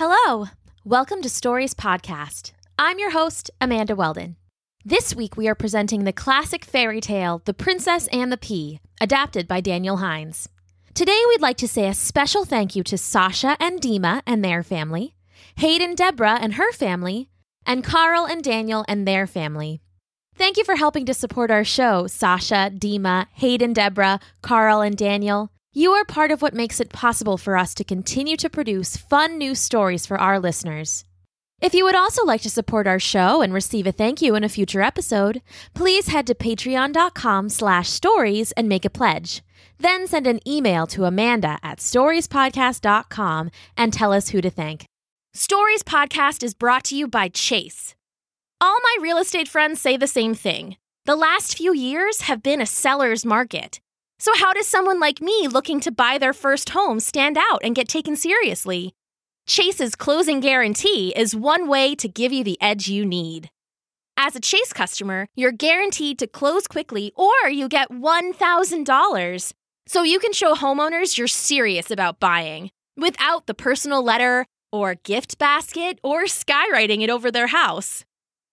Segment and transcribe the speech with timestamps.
[0.00, 0.46] Hello,
[0.84, 2.52] welcome to Stories Podcast.
[2.78, 4.36] I'm your host, Amanda Weldon.
[4.84, 9.48] This week we are presenting the classic fairy tale, The Princess and the Pea, adapted
[9.48, 10.48] by Daniel Hines.
[10.94, 14.62] Today we'd like to say a special thank you to Sasha and Dima and their
[14.62, 15.16] family,
[15.56, 17.28] Hayden Deborah and her family,
[17.66, 19.80] and Carl and Daniel and their family.
[20.36, 25.50] Thank you for helping to support our show, Sasha, Dima, Hayden Deborah, Carl, and Daniel.
[25.78, 29.38] You are part of what makes it possible for us to continue to produce fun
[29.38, 31.04] new stories for our listeners.
[31.60, 34.42] If you would also like to support our show and receive a thank you in
[34.42, 35.40] a future episode,
[35.74, 39.42] please head to patreon.com slash stories and make a pledge.
[39.78, 44.84] Then send an email to Amanda at storiespodcast.com and tell us who to thank.
[45.32, 47.94] Stories Podcast is brought to you by Chase.
[48.60, 50.76] All my real estate friends say the same thing.
[51.04, 53.78] The last few years have been a seller's market.
[54.20, 57.74] So, how does someone like me looking to buy their first home stand out and
[57.74, 58.94] get taken seriously?
[59.46, 63.48] Chase's closing guarantee is one way to give you the edge you need.
[64.16, 69.52] As a Chase customer, you're guaranteed to close quickly or you get $1,000.
[69.86, 75.38] So you can show homeowners you're serious about buying without the personal letter or gift
[75.38, 78.04] basket or skywriting it over their house.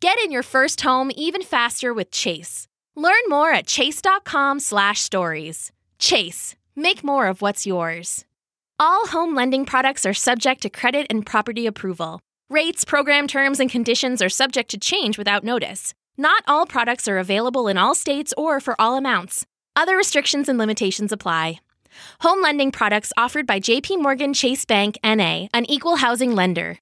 [0.00, 2.67] Get in your first home even faster with Chase.
[2.98, 5.70] Learn more at chase.com/stories.
[5.98, 8.24] Chase, make more of what's yours.
[8.80, 12.18] All home lending products are subject to credit and property approval.
[12.50, 15.94] Rates, program terms, and conditions are subject to change without notice.
[16.16, 19.46] Not all products are available in all states or for all amounts.
[19.76, 21.60] Other restrictions and limitations apply.
[22.20, 26.78] Home lending products offered by JP Morgan Chase Bank NA, an equal housing lender.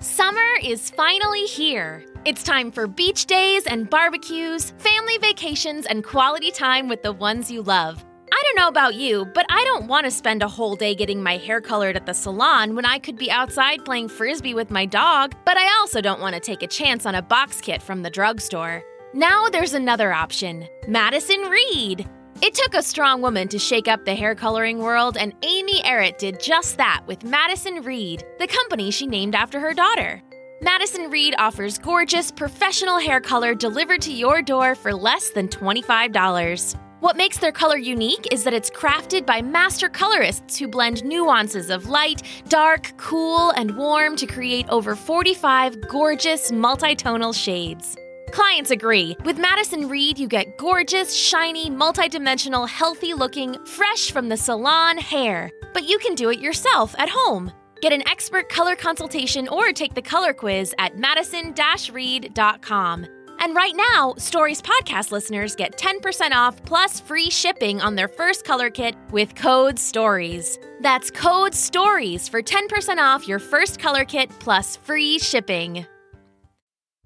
[0.00, 2.04] Summer is finally here.
[2.28, 7.50] It's time for beach days and barbecues, family vacations, and quality time with the ones
[7.50, 8.04] you love.
[8.30, 11.22] I don't know about you, but I don't want to spend a whole day getting
[11.22, 14.84] my hair colored at the salon when I could be outside playing frisbee with my
[14.84, 18.02] dog, but I also don't want to take a chance on a box kit from
[18.02, 18.82] the drugstore.
[19.14, 22.06] Now there's another option Madison Reed.
[22.42, 26.18] It took a strong woman to shake up the hair coloring world, and Amy Errett
[26.18, 30.22] did just that with Madison Reed, the company she named after her daughter.
[30.60, 36.76] Madison Reed offers gorgeous, professional hair color delivered to your door for less than $25.
[36.98, 41.70] What makes their color unique is that it's crafted by master colorists who blend nuances
[41.70, 47.96] of light, dark, cool, and warm to create over 45 gorgeous multitonal shades.
[48.32, 49.16] Clients agree.
[49.24, 55.52] With Madison Reed, you get gorgeous, shiny, multidimensional, healthy looking, fresh from the salon hair.
[55.72, 57.52] But you can do it yourself at home.
[57.80, 61.54] Get an expert color consultation or take the color quiz at madison
[61.92, 63.06] reed.com.
[63.40, 68.44] And right now, Stories Podcast listeners get 10% off plus free shipping on their first
[68.44, 70.58] color kit with code STORIES.
[70.80, 75.86] That's code STORIES for 10% off your first color kit plus free shipping.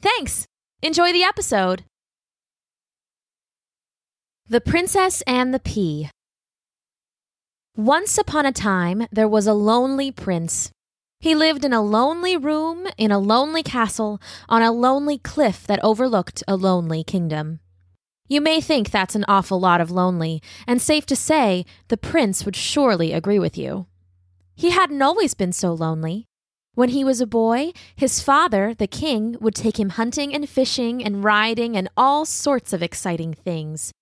[0.00, 0.46] Thanks.
[0.82, 1.84] Enjoy the episode.
[4.48, 6.08] The Princess and the Pea.
[7.76, 10.70] Once upon a time, there was a lonely prince.
[11.20, 15.82] He lived in a lonely room in a lonely castle on a lonely cliff that
[15.82, 17.60] overlooked a lonely kingdom.
[18.28, 22.44] You may think that's an awful lot of lonely, and safe to say, the prince
[22.44, 23.86] would surely agree with you.
[24.54, 26.26] He hadn't always been so lonely.
[26.74, 31.02] When he was a boy, his father, the king, would take him hunting and fishing
[31.02, 33.92] and riding and all sorts of exciting things.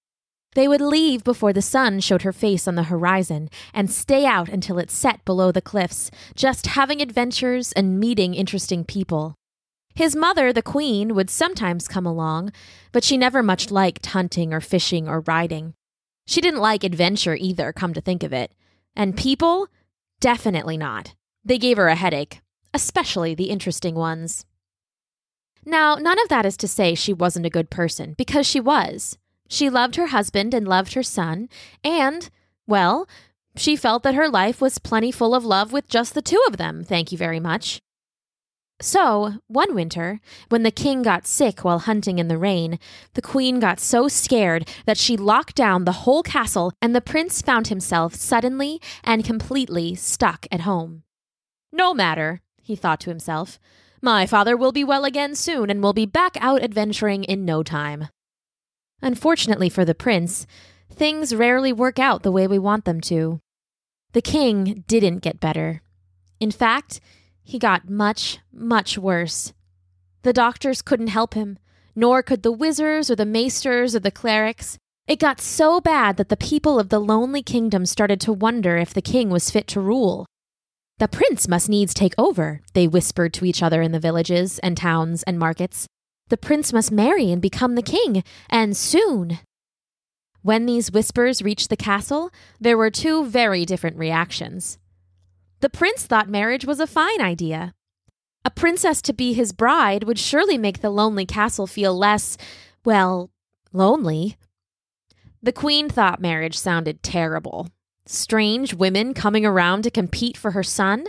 [0.55, 4.49] They would leave before the sun showed her face on the horizon and stay out
[4.49, 9.34] until it set below the cliffs, just having adventures and meeting interesting people.
[9.94, 12.53] His mother, the queen, would sometimes come along,
[12.93, 15.75] but she never much liked hunting or fishing or riding.
[16.27, 18.53] She didn't like adventure either, come to think of it.
[18.97, 19.69] And people?
[20.21, 21.15] Definitely not.
[21.44, 22.41] They gave her a headache
[22.72, 24.47] especially the interesting ones.
[25.65, 29.19] Now, none of that is to say she wasn't a good person, because she was.
[29.50, 31.49] She loved her husband and loved her son,
[31.83, 32.31] and,
[32.69, 33.09] well,
[33.56, 36.56] she felt that her life was plenty full of love with just the two of
[36.56, 37.80] them, thank you very much.
[38.80, 40.21] So, one winter,
[40.51, 42.78] when the king got sick while hunting in the rain,
[43.15, 47.42] the queen got so scared that she locked down the whole castle, and the prince
[47.42, 51.03] found himself suddenly and completely stuck at home.
[51.72, 53.59] No matter, he thought to himself.
[54.01, 57.65] My father will be well again soon and will be back out adventuring in no
[57.65, 58.09] time.
[59.02, 60.47] Unfortunately for the prince,
[60.92, 63.41] things rarely work out the way we want them to.
[64.12, 65.82] The king didn't get better.
[66.41, 67.00] In fact,
[67.42, 69.52] he got much, much worse.
[70.22, 71.58] The doctors couldn't help him,
[71.97, 74.78] nor could the wizards or the maesters or the clerics.
[75.06, 78.94] It got so bad that the people of the lonely kingdom started to wonder if
[78.94, 80.26] the king was fit to rule.
[80.98, 84.76] The prince must needs take over, they whispered to each other in the villages and
[84.76, 85.86] towns and markets.
[86.30, 89.41] The prince must marry and become the king, and soon.
[90.42, 92.30] When these whispers reached the castle,
[92.60, 94.78] there were two very different reactions.
[95.59, 97.74] The prince thought marriage was a fine idea.
[98.44, 102.38] A princess to be his bride would surely make the lonely castle feel less,
[102.84, 103.30] well,
[103.72, 104.36] lonely.
[105.42, 107.68] The queen thought marriage sounded terrible.
[108.06, 111.06] Strange women coming around to compete for her son.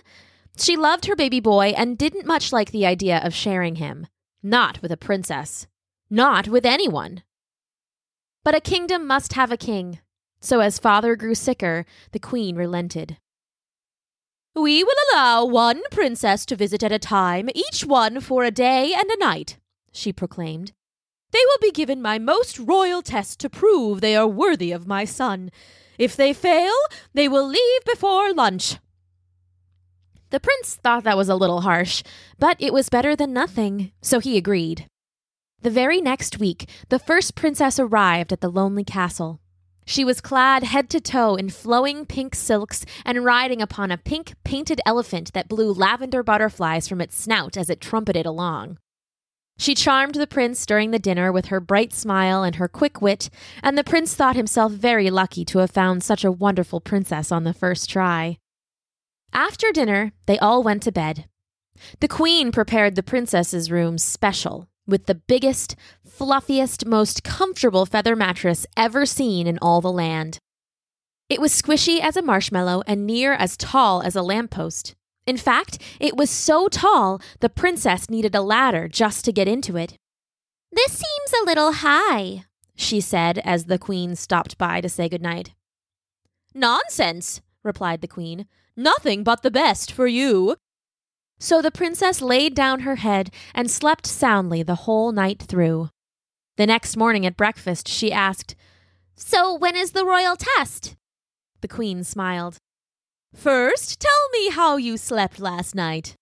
[0.58, 4.08] She loved her baby boy and didn't much like the idea of sharing him.
[4.44, 5.68] Not with a princess.
[6.10, 7.24] Not with anyone.
[8.44, 10.00] But a kingdom must have a king.
[10.40, 13.18] So as father grew sicker, the queen relented.
[14.56, 18.94] We will allow one princess to visit at a time, each one for a day
[18.94, 19.58] and a night,
[19.94, 20.74] she proclaimed.
[21.32, 25.06] They will be given my most royal test to prove they are worthy of my
[25.06, 25.52] son.
[25.98, 26.74] If they fail,
[27.14, 28.78] they will leave before lunch.
[30.32, 32.04] The prince thought that was a little harsh,
[32.40, 34.88] but it was better than nothing, so he agreed.
[35.62, 39.42] The very next week, the first princess arrived at the lonely castle.
[39.86, 44.34] She was clad head to toe in flowing pink silks and riding upon a pink
[44.46, 48.78] painted elephant that blew lavender butterflies from its snout as it trumpeted along.
[49.58, 53.30] She charmed the prince during the dinner with her bright smile and her quick wit,
[53.62, 57.44] and the prince thought himself very lucky to have found such a wonderful princess on
[57.44, 58.38] the first try.
[59.34, 61.26] After dinner, they all went to bed.
[62.00, 65.76] The queen prepared the princess's room special with the biggest,
[66.06, 70.38] fluffiest, most comfortable feather mattress ever seen in all the land.
[71.30, 74.96] It was squishy as a marshmallow and near as tall as a lamppost.
[75.26, 79.78] In fact, it was so tall the princess needed a ladder just to get into
[79.78, 79.96] it.
[80.72, 82.46] This seems a little high,
[82.76, 85.54] she said as the queen stopped by to say good night.
[86.54, 88.48] Nonsense, replied the queen.
[88.76, 90.56] Nothing but the best for you.
[91.40, 95.90] So the princess laid down her head and slept soundly the whole night through.
[96.58, 98.56] The next morning at breakfast, she asked,
[99.16, 100.96] So when is the royal test?
[101.62, 102.58] The queen smiled.
[103.36, 106.16] First, tell me how you slept last night.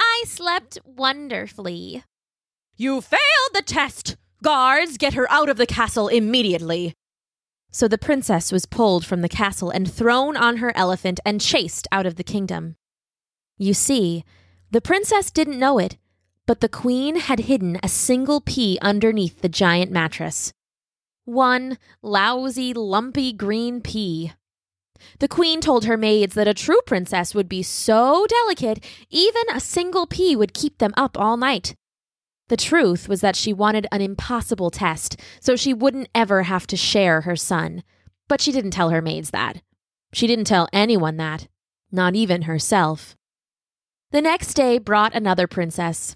[0.00, 2.04] I slept wonderfully.
[2.76, 4.16] You failed the test!
[4.42, 6.94] Guards, get her out of the castle immediately!
[7.72, 11.88] So the princess was pulled from the castle and thrown on her elephant and chased
[11.90, 12.76] out of the kingdom.
[13.56, 14.24] You see,
[14.70, 15.96] the princess didn't know it,
[16.46, 20.52] but the queen had hidden a single pea underneath the giant mattress.
[21.24, 24.32] One lousy, lumpy green pea.
[25.20, 29.60] The queen told her maids that a true princess would be so delicate, even a
[29.60, 31.74] single pea would keep them up all night.
[32.52, 36.76] The truth was that she wanted an impossible test, so she wouldn't ever have to
[36.76, 37.82] share her son.
[38.28, 39.62] But she didn't tell her maids that.
[40.12, 41.48] She didn't tell anyone that,
[41.90, 43.16] not even herself.
[44.10, 46.14] The next day brought another princess.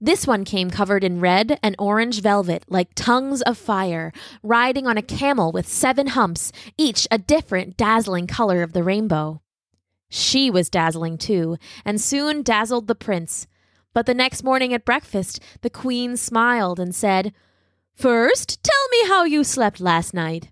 [0.00, 4.96] This one came covered in red and orange velvet like tongues of fire, riding on
[4.96, 9.42] a camel with seven humps, each a different dazzling color of the rainbow.
[10.08, 13.46] She was dazzling too, and soon dazzled the prince.
[13.96, 17.32] But the next morning at breakfast, the queen smiled and said,
[17.94, 20.50] First, tell me how you slept last night.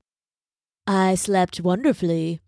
[0.87, 2.41] I slept wonderfully.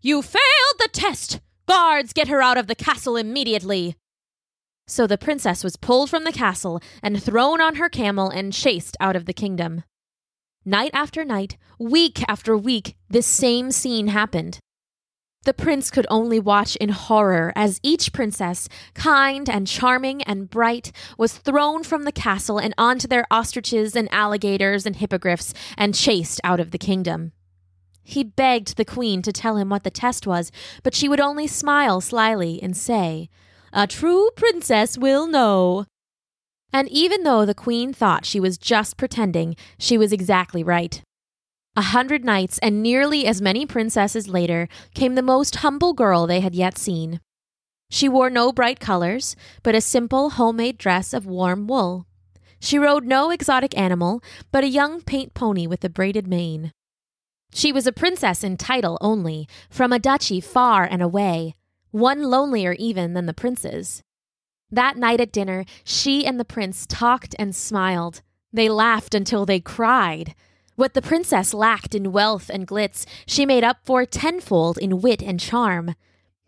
[0.00, 3.96] You failed the test, Guards, get her out of the castle immediately!
[4.86, 8.96] So the princess was pulled from the castle and thrown on her camel and chased
[9.00, 9.82] out of the kingdom.
[10.64, 14.60] Night after night, week after week, this same scene happened.
[15.46, 20.90] The prince could only watch in horror as each princess, kind and charming and bright,
[21.16, 26.40] was thrown from the castle and onto their ostriches and alligators and hippogriffs and chased
[26.42, 27.30] out of the kingdom.
[28.02, 30.50] He begged the queen to tell him what the test was,
[30.82, 33.28] but she would only smile slyly and say,
[33.72, 35.86] A true princess will know.
[36.72, 41.02] And even though the queen thought she was just pretending, she was exactly right.
[41.78, 46.40] A hundred knights and nearly as many princesses later came the most humble girl they
[46.40, 47.20] had yet seen.
[47.90, 52.06] She wore no bright colors, but a simple homemade dress of warm wool.
[52.58, 56.72] She rode no exotic animal, but a young paint pony with a braided mane.
[57.52, 61.54] She was a princess in title only, from a duchy far and away,
[61.90, 64.02] one lonelier even than the princes.
[64.70, 68.22] That night at dinner, she and the prince talked and smiled.
[68.50, 70.34] They laughed until they cried.
[70.76, 75.22] What the princess lacked in wealth and glitz, she made up for tenfold in wit
[75.22, 75.94] and charm.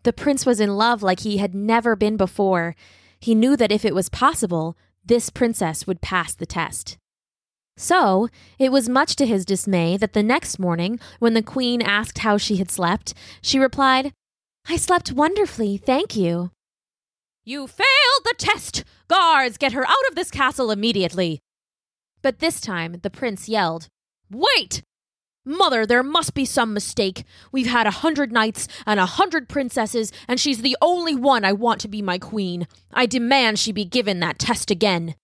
[0.03, 2.75] The prince was in love like he had never been before.
[3.19, 6.97] He knew that if it was possible, this princess would pass the test.
[7.75, 8.27] So,
[8.59, 12.37] it was much to his dismay that the next morning, when the queen asked how
[12.37, 14.13] she had slept, she replied,
[14.67, 16.51] I slept wonderfully, thank you.
[17.45, 18.83] You failed the test!
[19.07, 21.39] Guards, get her out of this castle immediately!
[22.21, 23.87] But this time the prince yelled,
[24.31, 24.83] Wait!
[25.45, 27.23] Mother, there must be some mistake.
[27.51, 31.53] We've had a hundred knights and a hundred princesses, and she's the only one I
[31.53, 32.67] want to be my queen.
[32.93, 35.15] I demand she be given that test again.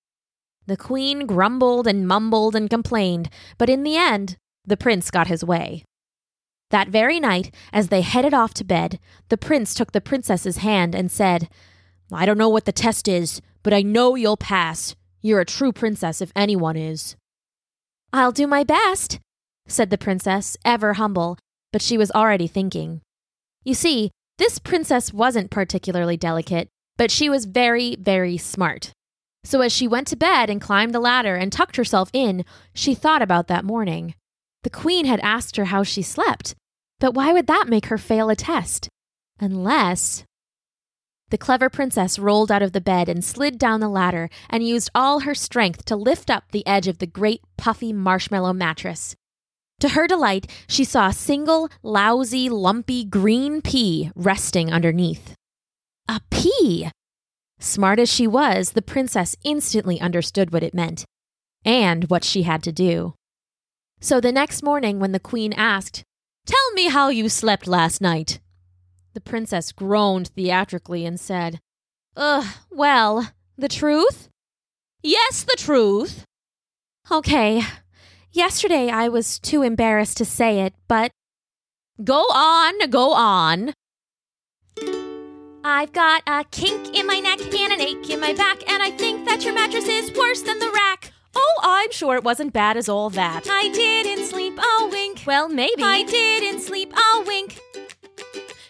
[0.67, 5.43] The queen grumbled and mumbled and complained, but in the end, the prince got his
[5.43, 5.83] way.
[6.71, 10.95] That very night, as they headed off to bed, the prince took the princess's hand
[10.95, 11.49] and said,
[12.11, 14.95] I don't know what the test is, but I know you'll pass.
[15.21, 17.15] You're a true princess if anyone is.
[18.13, 19.19] I'll do my best,
[19.67, 21.37] said the princess, ever humble,
[21.73, 23.01] but she was already thinking.
[23.63, 28.91] You see, this princess wasn't particularly delicate, but she was very, very smart.
[29.43, 32.95] So as she went to bed and climbed the ladder and tucked herself in, she
[32.95, 34.15] thought about that morning.
[34.63, 36.55] The queen had asked her how she slept,
[36.99, 38.89] but why would that make her fail a test?
[39.39, 40.23] Unless.
[41.29, 44.91] The clever princess rolled out of the bed and slid down the ladder and used
[44.93, 49.15] all her strength to lift up the edge of the great puffy marshmallow mattress.
[49.79, 55.33] To her delight, she saw a single, lousy, lumpy green pea resting underneath.
[56.07, 56.91] A pea!
[57.59, 61.05] Smart as she was, the princess instantly understood what it meant
[61.65, 63.15] and what she had to do.
[63.99, 66.03] So the next morning, when the queen asked,
[66.45, 68.39] Tell me how you slept last night,
[69.15, 71.59] the princess groaned theatrically and said,
[72.15, 74.29] Ugh, well, the truth?
[75.01, 76.25] Yes, the truth.
[77.09, 77.63] Okay.
[78.31, 81.11] Yesterday I was too embarrassed to say it, but.
[82.03, 83.73] Go on, go on.
[85.63, 88.91] I've got a kink in my neck and an ache in my back, and I
[88.91, 91.11] think that your mattress is worse than the rack.
[91.35, 93.47] Oh, I'm sure it wasn't bad as all that.
[93.49, 95.23] I didn't sleep, I'll wink.
[95.25, 95.81] Well, maybe.
[95.81, 97.59] I didn't sleep, I'll wink.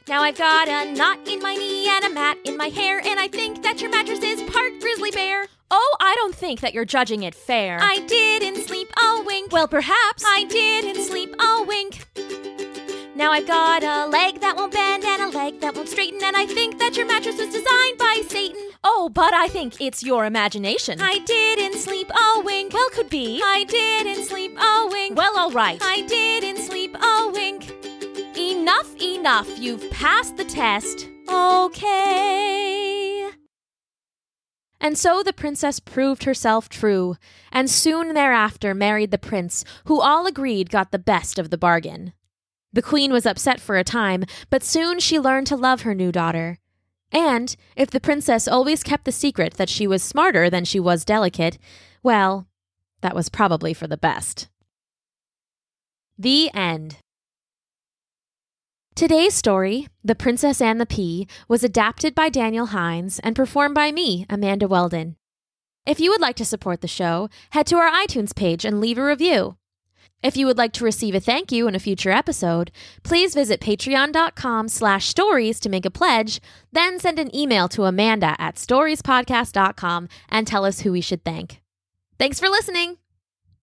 [0.07, 3.19] Now I've got a knot in my knee and a mat in my hair, and
[3.19, 5.47] I think that your mattress is part grizzly bear.
[5.71, 7.79] Oh, I don't think that you're judging it fair.
[7.81, 9.51] I didn't sleep, I'll wink.
[9.51, 10.23] Well, perhaps.
[10.23, 12.07] I didn't sleep, I'll wink.
[13.15, 16.35] Now I've got a leg that won't bend and a leg that won't straighten, and
[16.35, 18.61] I think that your mattress was designed by Satan.
[18.83, 21.01] Oh, but I think it's your imagination.
[21.01, 22.73] I didn't sleep, I'll wink.
[22.73, 23.41] Well, could be.
[23.43, 25.17] I didn't sleep, I'll wink.
[25.17, 25.81] Well, all right.
[25.81, 27.74] I didn't sleep, I'll wink.
[28.51, 29.59] Enough, enough.
[29.59, 31.09] You've passed the test.
[31.27, 33.29] Okay.
[34.79, 37.17] And so the princess proved herself true,
[37.51, 42.13] and soon thereafter married the prince, who all agreed got the best of the bargain.
[42.71, 46.11] The queen was upset for a time, but soon she learned to love her new
[46.11, 46.59] daughter.
[47.11, 51.03] And if the princess always kept the secret that she was smarter than she was
[51.03, 51.57] delicate,
[52.03, 52.47] well,
[53.01, 54.49] that was probably for the best.
[56.17, 56.97] The end.
[58.95, 63.91] Today's story, The Princess and the Pea, was adapted by Daniel Hines and performed by
[63.91, 65.17] me, Amanda Weldon.
[65.85, 68.97] If you would like to support the show, head to our iTunes page and leave
[68.97, 69.57] a review.
[70.23, 72.71] If you would like to receive a thank you in a future episode,
[73.03, 76.39] please visit patreon.com slash stories to make a pledge,
[76.71, 81.61] then send an email to Amanda at storiespodcast.com and tell us who we should thank.
[82.17, 82.99] Thanks for listening.